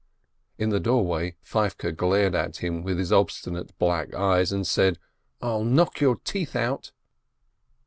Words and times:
In 0.57 0.71
the 0.71 0.79
doorway 0.79 1.35
Feivke 1.43 1.95
glared 1.95 2.33
at 2.33 2.57
him 2.57 2.81
with 2.81 2.97
his 2.97 3.13
obstinate 3.13 3.77
black 3.77 4.15
eyes, 4.15 4.51
and 4.51 4.65
said: 4.65 4.97
"I'll 5.43 5.63
knock 5.63 6.01
your 6.01 6.15
teeth 6.15 6.55
out 6.55 6.91